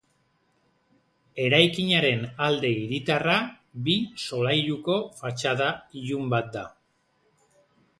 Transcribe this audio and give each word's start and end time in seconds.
Eraikinaren 1.43 2.25
alde 2.47 2.73
hiritarra, 2.79 3.37
bi 3.89 3.97
solairuko 4.27 5.01
fatxada 5.23 5.73
ilun 6.05 6.31
bat 6.37 6.55
da. 6.61 6.69